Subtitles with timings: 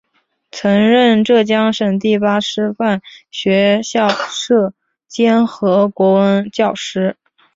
[0.49, 4.73] 曾任浙江省第八师范学校舍
[5.07, 7.15] 监和国文教师。